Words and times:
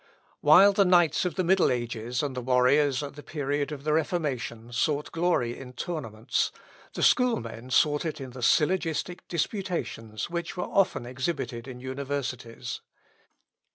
While 0.39 0.73
the 0.73 0.83
knights 0.83 1.25
of 1.25 1.35
the 1.35 1.43
middle 1.43 1.69
ages, 1.71 2.23
and 2.23 2.35
the 2.35 2.41
warriors 2.41 3.03
at 3.03 3.15
the 3.15 3.21
period 3.21 3.71
of 3.71 3.83
the 3.83 3.93
Reformation, 3.93 4.73
sought 4.73 5.11
glory 5.11 5.55
in 5.55 5.73
tournaments, 5.73 6.51
the 6.95 7.03
schoolmen 7.03 7.69
sought 7.69 8.03
it 8.03 8.19
in 8.19 8.31
the 8.31 8.41
syllogistic 8.41 9.27
disputations, 9.27 10.27
which 10.27 10.57
were 10.57 10.63
often 10.63 11.05
exhibited 11.05 11.67
in 11.67 11.79
universities. 11.79 12.81